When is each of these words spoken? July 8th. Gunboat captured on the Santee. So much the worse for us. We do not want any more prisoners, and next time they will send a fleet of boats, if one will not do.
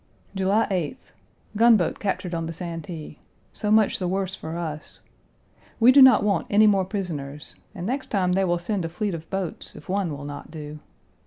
July 0.35 0.65
8th. 0.71 1.11
Gunboat 1.55 1.99
captured 1.99 2.33
on 2.33 2.47
the 2.47 2.53
Santee. 2.53 3.19
So 3.53 3.69
much 3.69 3.99
the 3.99 4.07
worse 4.07 4.33
for 4.33 4.57
us. 4.57 5.01
We 5.79 5.91
do 5.91 6.01
not 6.01 6.23
want 6.23 6.47
any 6.49 6.65
more 6.65 6.85
prisoners, 6.85 7.55
and 7.75 7.85
next 7.85 8.07
time 8.09 8.31
they 8.31 8.43
will 8.43 8.57
send 8.57 8.83
a 8.83 8.89
fleet 8.89 9.13
of 9.13 9.29
boats, 9.29 9.75
if 9.75 9.87
one 9.87 10.17
will 10.17 10.25
not 10.25 10.49
do. 10.49 10.79